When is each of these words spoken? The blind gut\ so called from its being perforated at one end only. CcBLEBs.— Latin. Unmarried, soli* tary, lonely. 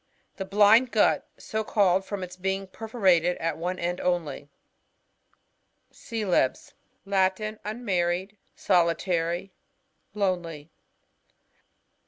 The 0.37 0.45
blind 0.45 0.89
gut\ 0.91 1.27
so 1.37 1.63
called 1.63 2.05
from 2.05 2.23
its 2.23 2.35
being 2.35 2.65
perforated 2.65 3.37
at 3.37 3.55
one 3.59 3.77
end 3.77 4.01
only. 4.01 4.49
CcBLEBs.— 5.93 6.73
Latin. 7.13 7.59
Unmarried, 7.63 8.35
soli* 8.55 8.95
tary, 8.95 9.53
lonely. 10.15 10.71